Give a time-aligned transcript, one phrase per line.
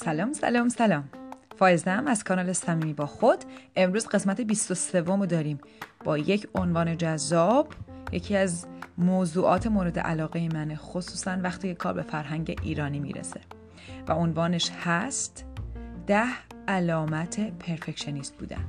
[0.00, 1.08] سلام سلام سلام.
[1.56, 3.38] فایزم از کانال صمیمی با خود
[3.76, 5.58] امروز قسمت 23 رو داریم.
[6.04, 7.68] با یک عنوان جذاب
[8.12, 8.66] یکی از
[8.98, 13.40] موضوعات مورد علاقه منه خصوصا وقتی کار به فرهنگ ایرانی می‌رسه.
[14.08, 15.44] و عنوانش هست
[16.06, 16.28] ده
[16.68, 18.64] علامت پرفکشنیست بودن.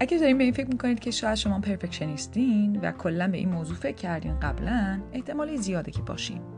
[0.00, 3.76] اگه دارین به این فکر می‌کنید که شاید شما پرفکشنیستین و کلا به این موضوع
[3.76, 6.55] فکر کردین قبلا احتمالی زیاده که باشین.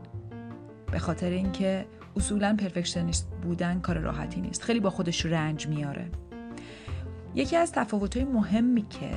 [0.91, 1.85] به خاطر اینکه
[2.15, 4.63] اصولا پرفکشنیست بودن کار راحتی نیست.
[4.63, 6.11] خیلی با خودش رنج میاره.
[7.35, 9.09] یکی از تفاوت‌های مهمی که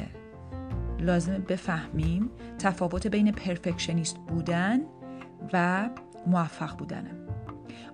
[1.01, 4.81] لازم بفهمیم تفاوت بین پرفکشنیست بودن
[5.53, 5.89] و
[6.27, 7.11] موفق بودنه.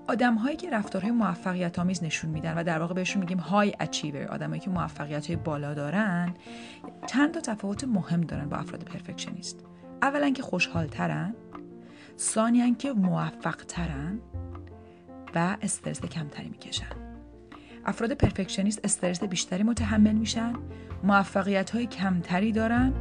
[0.09, 4.29] آدم هایی که رفتارهای موفقیت آمیز نشون میدن و در واقع بهشون میگیم های اچیور
[4.29, 6.35] آدمایی که موفقیت های بالا دارن
[7.07, 9.65] چند تا تفاوت مهم دارن با افراد پرفکشنیست.
[10.03, 11.35] اولا که خوشحال ترن
[12.19, 14.21] ثانیا که موفق ترن
[15.35, 16.91] و استرس کمتری می‌کشن.
[17.85, 20.53] افراد پرفکشنیست استرس بیشتری متحمل میشن
[21.03, 22.93] موفقیت های کمتری دارن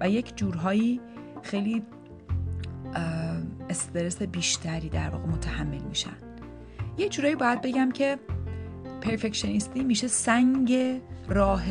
[0.00, 1.00] و یک جورهایی
[1.42, 1.82] خیلی
[3.70, 6.16] استرس بیشتری در واقع متحمل میشن.
[6.98, 8.18] یه جورایی باید بگم که
[9.00, 11.64] پرفکشنیستی میشه سنگ راه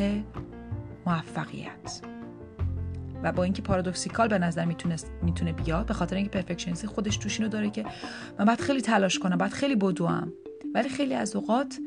[1.06, 2.09] موفقیت.
[3.22, 7.40] و با اینکه پارادوکسیکال به نظر می‌تونه می‌تونه بیاد به خاطر اینکه پرفکشنیستی خودش توش
[7.40, 7.84] اینو داره که
[8.38, 10.32] من باید خیلی تلاش کنم باید خیلی بدوم
[10.74, 11.78] ولی خیلی از اوقات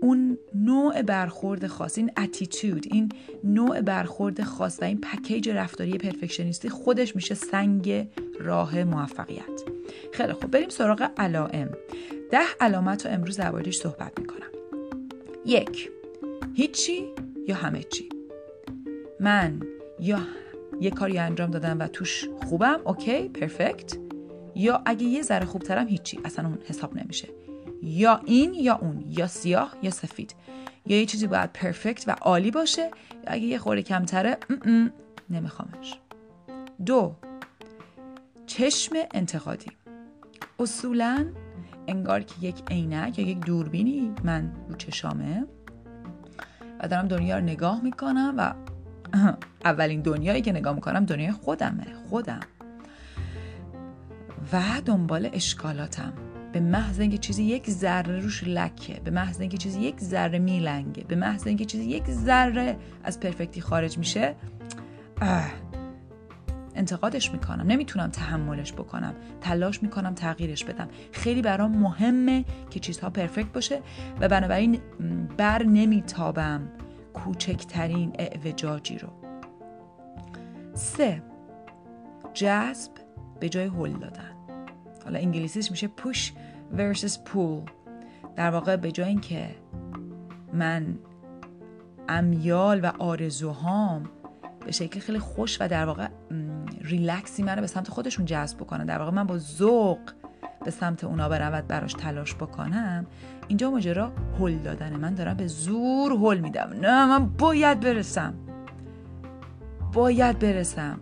[0.00, 3.12] اون نوع برخورد خاص این اتیتود این
[3.44, 8.08] نوع برخورد خاص و این پکیج رفتاری پرفکشنیستی خودش میشه سنگ
[8.40, 9.62] راه موفقیت.
[10.12, 11.70] خیلی خوب بریم سراغ علائم.
[12.30, 14.48] ده علامت رو امروز دربارهش صحبت می‌کنم.
[15.46, 15.90] یک
[16.54, 17.04] هیچی
[17.48, 18.08] یا همه چی؟
[19.20, 19.60] من
[20.00, 20.18] یا
[20.80, 23.96] یه کاری انجام دادم و توش خوبم اوکی پرفکت
[24.54, 27.28] یا اگه یه ذره خوبترم هیچی اصلا اون حساب نمیشه.
[27.82, 30.34] یا این یا اون یا سیاه یا سفید.
[30.86, 32.82] یا یه چیزی باید پرفکت و عالی باشه.
[32.82, 32.90] یا
[33.26, 34.36] اگه یه خورده کمتره
[35.30, 35.98] نمیخوامش.
[36.86, 37.14] دو
[38.46, 39.70] چشم انتقادی.
[40.58, 41.26] اصولا
[41.88, 45.44] انگار که یک عینک یا یک دوربینی من رو چشامه
[46.80, 48.54] و دارم دنیا رو نگاه می‌کنم و
[49.64, 52.40] اولین دنیایی که نگاه می‌کنم دنیای خودمه خودم.
[54.52, 56.12] و دنبال اشکالاتم.
[56.52, 61.04] به محض اینکه چیزی یک ذره روش لکه به محض اینکه چیزی یک ذره میلنگه
[61.04, 64.34] به محض اینکه چیزی یک ذره از پرفکتی خارج میشه
[66.74, 67.66] انتقادش می‌کنم.
[67.66, 69.14] نمی‌تونم تحملش بکنم.
[69.40, 70.88] تلاش می‌کنم تغییرش بدم.
[71.12, 73.80] خیلی برام مهمه که چیزها پرفکت باشه
[74.20, 74.80] و بنابراین
[75.36, 76.60] بر نمیتابم.
[77.24, 79.08] کوچکترین اعوجاجی رو.
[80.74, 81.22] سه
[82.34, 82.92] جذب
[83.40, 84.32] به جای هل دادن.
[85.04, 86.30] حالا انگلیسیش میشه push
[86.76, 87.70] versus pull.
[88.36, 89.54] در واقع به جای اینکه
[90.52, 90.98] من
[92.08, 94.10] امیال و آرزوهام
[94.66, 96.08] به شکل خیلی خوش و در واقع
[96.80, 98.86] ریلکسی منو به سمت خودشون جذب بکنن.
[98.86, 99.98] در واقع من با ذوق
[100.64, 103.06] به سمت اونا برم و براش تلاش بکنم.
[103.48, 106.70] اینجا ماجرا هل دادن من دارم به زور هل میدم.
[106.82, 108.34] نه من باید برسم.
[109.92, 111.00] باید برسم.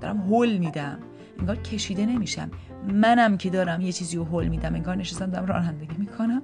[0.00, 0.98] دارم هل میدم.
[1.38, 2.50] انگار کشیده نمیشم.
[2.92, 4.74] منم که دارم یه چیزی رو هل میدم.
[4.74, 6.42] انگار نشستم دارم رانندگی می‌کنم.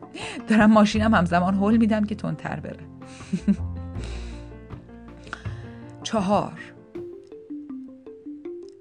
[0.49, 2.81] دارم ماشینم همزمان هل میدم که تندتر بره.
[6.03, 6.53] چهار.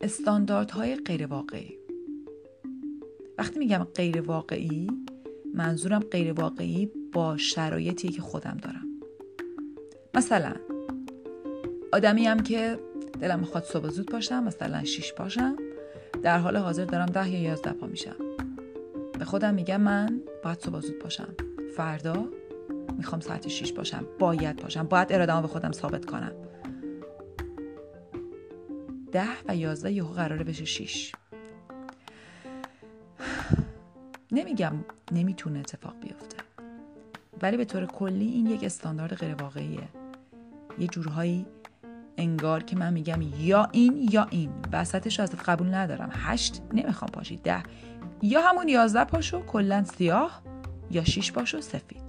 [0.01, 1.84] استانداردهای غیر واقعی
[3.37, 4.87] وقتی میگم غیر واقعی
[5.53, 8.85] منظورم غیر واقعی با شرایطی که خودم دارم.
[10.13, 10.53] مثلا
[11.93, 12.79] آدمی هم که
[13.21, 15.55] دلم می‌خواد صبح زود باشم مثلا شیش باشم
[16.23, 18.15] در حال حاضر دارم ده یا یازده پا میشم.
[19.19, 21.35] به خودم میگم من باید صبح زود باشم.
[21.75, 22.27] فردا
[22.97, 24.05] می‌خوام ساعت شیش باشم.
[24.19, 24.83] باید باشم.
[24.83, 26.31] باید ارادهمو به خودم ثابت کنم.
[29.11, 31.11] ده و یازده یهو قراره بشه شیش.
[34.35, 34.73] نمیگم
[35.11, 36.37] نمی‌تونه اتفاق بیفته.
[37.41, 39.87] ولی به طور کلی این یک استاندارد غیر واقعیه
[40.79, 41.45] یه جورهایی
[42.17, 44.51] انگار که من میگم یا این یا این.
[44.71, 46.09] وسطش از قبول ندارم.
[46.13, 47.41] هشت نمی‌خوام پاشید.
[47.41, 47.63] ده.
[48.21, 50.41] یا همون یازده پاشو کلا سیاه
[50.91, 52.05] یا شیش پاشو سفید.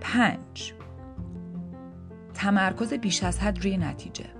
[0.00, 0.74] پنج.
[2.34, 4.37] تمرکز بیش از حد روی نتیجه.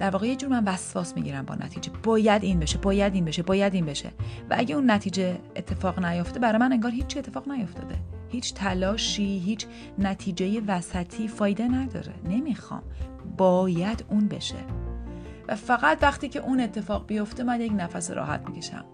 [0.00, 1.90] در واقع یه جور من وسواس می‌گیرم با نتیجه.
[2.02, 4.08] باید این بشه باید این بشه باید این بشه.
[4.50, 7.94] و اگه اون نتیجه اتفاق نیافته برای من انگار هیچ اتفاق نیافتاده.
[8.28, 9.66] هیچ تلاشی هیچ
[9.98, 12.12] نتیجه وسطی فایده نداره.
[12.24, 12.82] نمی‌خوام.
[13.36, 14.54] باید اون بشه.
[15.48, 18.84] و فقط وقتی که اون اتفاق بیفته من یک نفس راحت می‌کشم.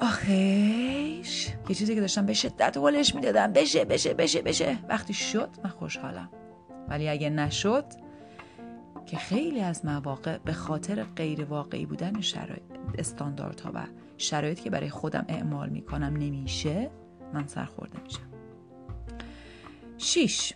[0.00, 3.52] آخیش یه چیزی که داشتم به شدت ولش می‌دادم.
[3.52, 4.78] بشه بشه بشه بشه.
[4.88, 6.28] وقتی شد من خوشحالم.
[6.88, 7.84] ولی اگه نشد
[9.10, 12.62] که خیلی از مواقع به خاطر غیر واقعی بودن شرایط
[12.98, 13.86] استانداردها و
[14.16, 16.90] شرایطی که برای خودم اعمال می‌کنم نمیشه
[17.34, 18.20] من سرخورده میشم.
[19.98, 20.52] شیش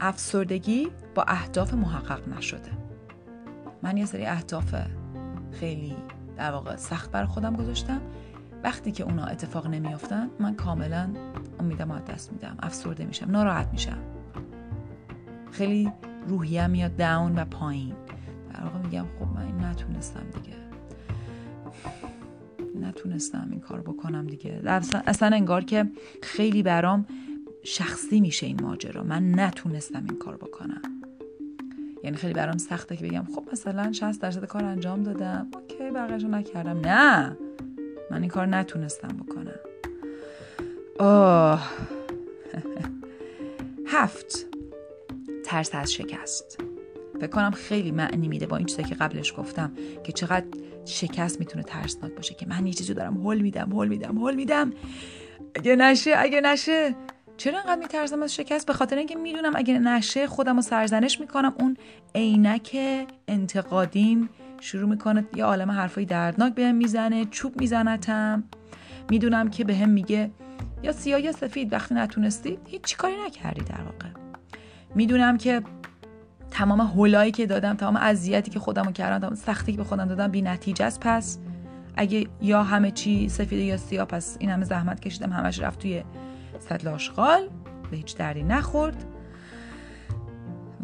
[0.00, 2.70] افسردگی با اهداف محقق نشده.
[3.82, 4.74] من یه سری اهداف
[5.52, 5.96] خیلی
[6.36, 8.00] در واقع سخت بر خودم گذاشتم.
[8.64, 11.14] وقتی که اونا اتفاق نمیافتن من کاملا
[11.60, 12.56] امیدم از دست میدم.
[12.62, 14.09] افسرده میشم ناراحت میشم.
[15.52, 15.92] خیلی
[16.28, 17.94] روحیم میاد داون و پایین.
[18.54, 20.56] در واقع میگم خب من نتونستم دیگه.
[22.80, 24.62] نتونستم این کار بکنم دیگه.
[25.06, 25.86] اصلا انگار که
[26.22, 27.06] خیلی برام
[27.62, 29.02] شخصی میشه این ماجرا.
[29.02, 30.82] من نتونستم این کار بکنم.
[32.04, 35.46] یعنی خیلی برام سخته که بگم خب مثلا 60 درصد کار انجام دادم.
[35.54, 36.80] اوکی بقیه‌شو نکردم.
[36.80, 37.36] نه!
[38.10, 39.60] من این کار نتونستم بکنم.
[40.98, 41.70] آه.
[43.86, 44.49] هفت.
[45.50, 46.58] ترس از شکست.
[47.20, 49.72] فکر کنم خیلی معنی میده با این چیزی که قبلش گفتم
[50.04, 50.46] که چقدر
[50.84, 54.72] شکست می‌تونه ترسناک باشه که من یه چیزی دارم هول میدم هول میدم هول میدم.
[55.54, 56.94] اگه نشه اگه نشه.
[57.36, 61.54] چرا انقدر میترسم از شکست؟ به خاطر اینکه می‌دونم اگه نشه خودم رو سرزنش می‌کنم.
[61.60, 61.76] اون
[62.14, 62.76] عینک
[63.28, 64.28] انتقادیم
[64.60, 68.44] شروع می‌کنه یه عالم حرفای دردناک بهم می‌زنه چوب میزنتم.
[69.10, 70.30] می‌دونم که بهم میگه
[70.82, 74.29] یا سیاه یا سفید وقتی نتونستی هیچ کاری نکردی در واقع.
[74.94, 75.62] می‌دونم که
[76.50, 80.28] تمام هولایی که دادم تمام اذیتی که خودم کردم تمام سختی که به خودم دادم
[80.28, 81.00] بی نتیجه است.
[81.00, 81.38] پس
[81.96, 85.32] اگه یا همه چی سفید یا سیاه پس این همه زحمت کشیدم.
[85.32, 86.04] همش رفت توی
[86.58, 87.48] سطل آشغال.
[87.90, 89.04] به هیچ دردی نخورد.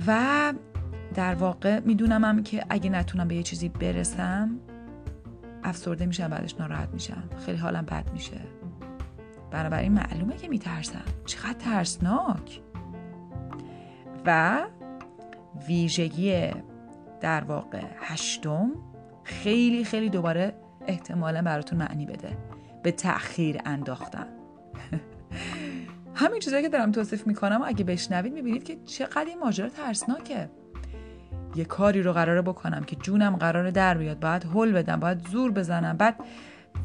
[0.07, 0.53] و
[1.15, 4.51] در واقع می‌دونم که اگه نتونم به یه چیزی برسم
[5.65, 7.23] افسرده میشم بعدش ناراحت میشم.
[7.47, 8.41] خیلی حالم بد میشه.
[9.51, 11.03] بنابراین معلومه که میترسم.
[11.27, 12.61] چقدر ترسناک.
[14.27, 14.61] و
[15.69, 16.51] ویژگی
[17.21, 18.71] در واقع هشتم
[19.25, 20.55] خیلی خیلی دوباره
[20.87, 22.37] احتمالا براتون معنی بده.
[22.83, 24.27] به تأخیر انداختن.
[26.15, 30.51] همین چیزایی که دارم توصیف می‌کنم اگه بشنوید می‌بینید که چقدر این ماجرا ترسناکه.
[31.57, 34.21] یه کاری رو قراره بکنم که جونم قراره در بیاد.
[34.21, 35.97] باید هل بدم باید زور بزنم.
[35.97, 36.17] بعد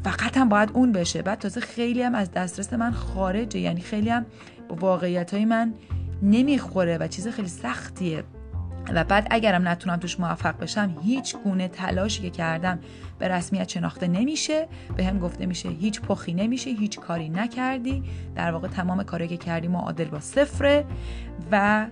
[0.03, 1.21] فقط هم باید اون بشه.
[1.21, 3.59] بعد تازه خیلی هم از دسترس من خارجه.
[3.59, 4.25] یعنی خیلی هم
[4.69, 5.73] با واقعیت های من
[6.21, 8.23] نمی‌خوره و چیز خیلی سختیه.
[8.93, 12.79] و بعد اگرم نتونم توش موفق بشم هیچ گونه تلاشی که کردم
[13.19, 14.67] به رسمیت شناخته نمیشه.
[14.97, 18.03] به هم گفته میشه هیچ پخی نمیشه هیچ کاری نکردی.
[18.35, 20.85] در واقع تمام کاری که کردی معادل با صفره
[21.51, 21.87] و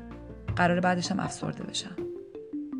[0.55, 1.95] قرار بعدش هم افسرده بشم.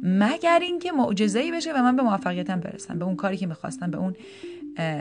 [0.04, 3.92] مگر اینکه معجزه ای بشه و من به موفقیتم برسم به اون کاری که می‌خواستم
[3.92, 4.16] به اون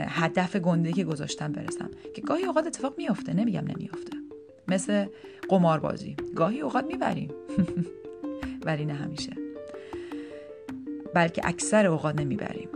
[0.07, 1.89] هدف گنده که گذاشتم برسم.
[2.15, 4.28] که گاهی اوقات اتفاق میافته نمیگم نمیافته.
[4.69, 5.05] مثل
[5.49, 6.15] قماربازی.
[6.35, 7.29] گاهی اوقات می‌بریم.
[8.65, 9.31] ولی نه همیشه.
[11.15, 12.69] بلکه اکثر اوقات نمی‌بریم.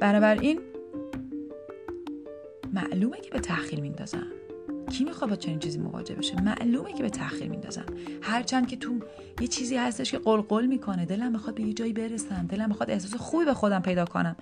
[0.00, 0.60] بنابراین
[2.72, 4.26] معلومه که به تأخیر میندازم
[4.90, 7.86] کی می‌خواد با چنین چیزی مواجه بشه؟ معلومه که به تأخیر میندازم
[8.22, 9.00] هرچند که تو
[9.40, 11.06] یه چیزی هستش که قلقل می‌کنه.
[11.06, 12.46] دلم می‌خواد به یه جایی برسم.
[12.46, 14.36] دلم می‌خواد احساس خوبی به خودم پیدا کنم.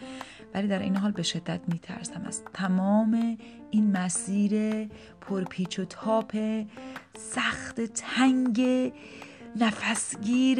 [0.54, 2.22] ولی در این حال به شدت میترسم.
[2.26, 3.38] از تمام
[3.72, 4.84] این مسیر
[5.20, 6.36] پرپیچ و تاپ
[7.18, 8.92] سخت تنگ
[9.60, 10.58] نفسگیر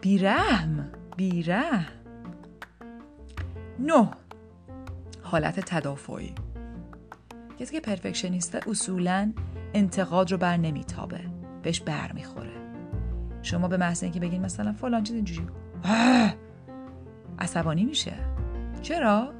[0.00, 1.86] بیرحم بیرحم.
[3.78, 4.10] نه
[5.22, 6.34] حالت تدافعی.
[7.60, 9.32] کسی که پرفکشنیسته اصولا
[9.74, 11.20] انتقاد رو بر نمیتابه
[11.62, 12.52] بهش بر می‌خوره.
[13.42, 15.46] شما به محض اینکه بگین مثلا فلان چیز اینجوری.
[17.38, 18.14] عصبانی میشه.
[18.82, 19.37] چرا؟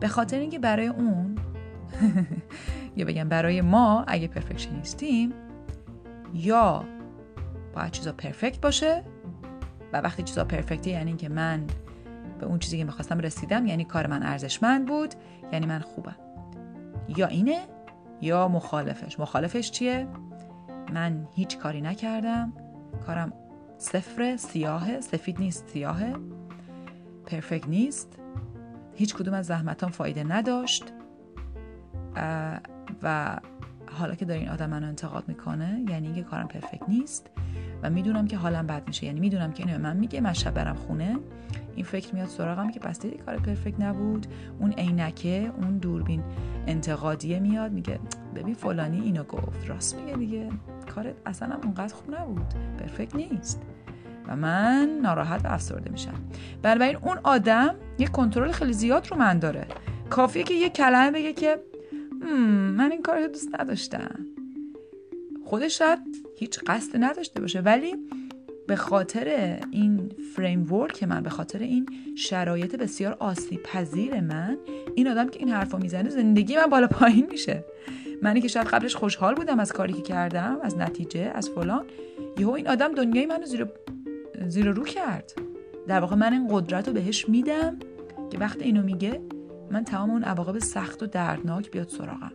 [0.00, 1.38] به خاطر اینکه برای اون
[2.96, 5.32] یا بگم برای ما اگه پرفکشنیستیم
[6.34, 6.84] یا
[7.74, 9.04] باید چیزا پرفکت باشه
[9.92, 11.66] و وقتی چیزا پرفکته یعنی که من
[12.40, 15.14] به اون چیزی که می‌خواستم رسیدم یعنی کار من ارزشمند بود
[15.52, 16.16] یعنی من خوبم.
[17.16, 17.60] یا اینه
[18.20, 19.20] یا مخالفش.
[19.20, 20.06] مخالفش چیه؟
[20.92, 22.52] من هیچ کاری نکردم.
[23.06, 23.32] کارم
[23.78, 26.14] صفر سیاه سفید نیست سیاهه.
[27.26, 28.17] پرفکت نیست.
[28.98, 30.92] هیچ کدوم از زحمتام فایده نداشت
[33.02, 33.38] و
[33.92, 37.30] حالا که داره این آدم منو انتقاد می‌کنه یعنی اینکه کارم پرفکت نیست
[37.82, 39.06] و می‌دونم که حالم بد میشه.
[39.06, 41.16] یعنی می‌دونم که اینو من میگه من شب برم خونه.
[41.74, 44.26] این فکر میاد سراغم که پس دیدی کار پرفکت نبود.
[44.58, 46.22] اون عینکه اون دوربین
[46.66, 47.98] انتقادیه میاد میگه
[48.34, 49.68] ببین فلانی اینو گفت.
[49.68, 50.48] راست میگه دیگه.
[50.94, 52.54] کارت اصلا اونقدر خوب نبود.
[52.78, 53.62] پرفکت نیست.
[54.28, 56.14] و من ناراحت و افسرده میشم.
[56.62, 59.66] بنابراین اون آدم یه کنترل خیلی زیاد رو من داره.
[60.10, 61.60] کافیه که یه کلمه بگه که
[62.76, 64.26] من این کار دوست نداشتم.
[65.44, 65.98] خودش شاید
[66.38, 67.96] هیچ قصد نداشته باشه ولی
[68.66, 74.58] به خاطر این فریم که من به خاطر این شرایط بسیار آسیب پذیر من
[74.94, 77.64] این آدم که این حرفا می‌زنه زندگی من بالا پایین میشه.
[78.22, 81.84] منی که شاید قبلش خوشحال بودم از کاری که کردم از نتیجه از فلان
[82.38, 83.66] یهو این آدم دنیای منو زیر
[84.46, 85.32] زیر رو کرد.
[85.88, 87.78] در واقع من این قدرت رو بهش میدم
[88.30, 89.20] که وقتی اینو میگه
[89.70, 92.32] من تمام اون عواقب سخت و دردناک بیاد سراغم.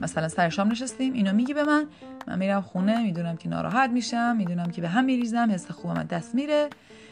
[0.00, 1.86] مثلا سر شام نشستیم اینو میگی به من.
[2.26, 6.08] من میرم خونه می‌دونم که ناراحت میشم می‌دونم که به هم میریزم حس خوبم از
[6.08, 6.68] دست میره.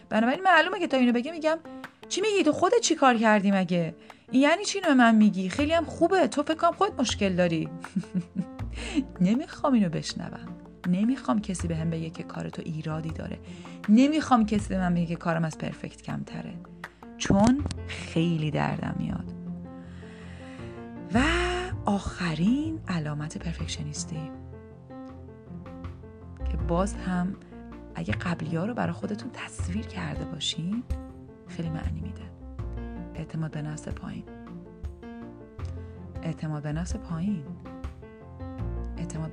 [0.08, 1.58] بنابراین معلومه که تا اینو بگه میگم
[2.08, 3.94] چی میگی؟ تو خودت چی کار کردی مگه؟
[4.30, 6.28] این یعنی چی به من میگی؟ خیلی هم خوبه.
[6.28, 7.68] تو فکر کنم مشکل داری.
[9.20, 10.59] نمی‌خوام اینو بشنوم.
[10.88, 13.38] نمی‌خوام کسی به بگه که کار تو ایرادی داره.
[13.88, 16.54] نمی‌خوام کسی به من بگه که کارم از پرفکت کمتره.
[17.18, 19.32] چون خیلی دردم میاد.
[21.14, 21.22] و
[21.84, 24.30] آخرین علامت پرفکشنیستی.
[26.50, 27.36] که باز هم
[27.94, 30.82] اگه قبلی ها رو برای خودتون تصویر کرده باشین
[31.48, 32.22] خیلی معنی میده.
[33.14, 34.24] اعتماد به نفس پایین.
[36.22, 37.44] اعتماد به نفس پایین.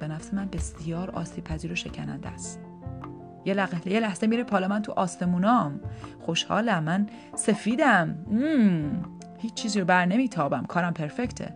[0.08, 2.60] نفس من بسیار آسیب پذیر و شکننده است.
[3.46, 5.80] یه لحظه یه لحظه میره پالا من تو آسمونام.
[6.20, 8.16] خوشحالم من سفیدم.
[9.38, 10.66] هیچ چیزی رو بر نمیتابم.
[10.66, 11.54] کارم پرفکته.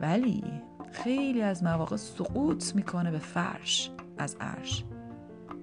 [0.00, 0.44] ولی
[0.92, 4.84] خیلی از مواقع سقوط می‌کنه به فرش از عرش.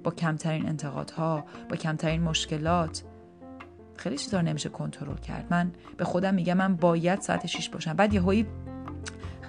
[0.04, 3.04] با کمترین انتقادها با کمترین مشکلات.
[3.96, 5.46] خیلی چیزا نمیشه کنترل کرد.
[5.50, 7.94] من به خودم میگم من باید ساعت 6 باشم.
[7.94, 8.46] بعد یهویی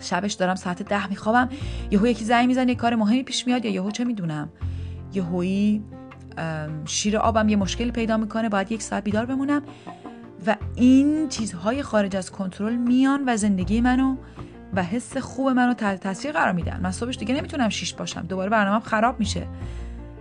[0.02, 1.48] شبش دارم ساعت ده میخوابم.
[1.90, 4.48] یهو یکی زنگ می‌زنه یه کار مهمی پیش میاد یا یهو چه می‌دونم؟
[5.14, 5.84] یهویی
[6.84, 9.62] شیر آبم یه مشکلی پیدا می‌کنه باید یک ساعت بیدار بمونم.
[10.46, 14.16] و این چیزهای خارج از کنترل میان و زندگی منو
[14.74, 16.80] و حس خوب منو تحت تاثیر قرار میدن.
[16.82, 18.26] من صبحش دیگه نمی‌تونم شیش باشم.
[18.26, 19.46] دوباره برنامه خراب میشه.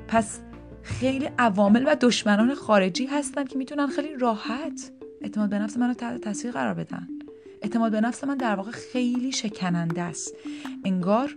[0.07, 0.39] پس
[0.83, 6.21] خیلی عوامل و دشمنان خارجی هستن که می‌تونن خیلی راحت اعتماد به نفس منو تحت
[6.21, 7.07] تاثیر قرار بدن.
[7.61, 10.35] اعتماد به نفس من در واقع خیلی شکننده است.
[10.83, 11.35] انگار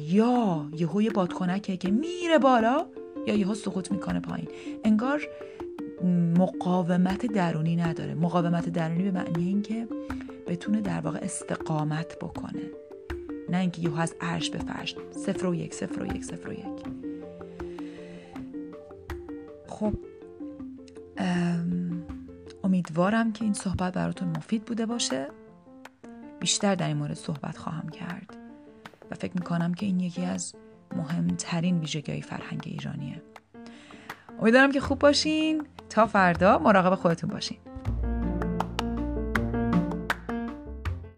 [0.00, 2.86] یا یهو یه بادکنکه که میره بالا
[3.26, 4.48] یا یهو سقوط می‌کنه پایین.
[4.84, 5.22] انگار
[6.38, 8.14] مقاومت درونی نداره.
[8.14, 9.88] مقاومت درونی به معنی اینکه
[10.46, 12.62] بتونه در واقع استقامت بکنه.
[13.50, 14.96] نه اینکه یهو از عرش به فرش.
[15.10, 16.84] صفر و یک صفر و یک صفر و یک.
[19.66, 19.92] خب
[22.86, 25.28] امیدوارم که این صحبت براتون مفید بوده باشه.
[26.40, 28.36] بیشتر در این مورد صحبت خواهم کرد
[29.10, 30.54] و فکر می‌کنم که این یکی از
[30.96, 33.22] مهمترین ویژگی فرهنگ ایرانیه.
[34.40, 35.66] امیدوارم که خوب باشین.
[35.90, 37.58] تا فردا مراقب خودتون باشین.